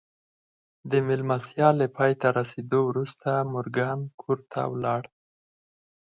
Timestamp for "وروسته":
2.89-3.29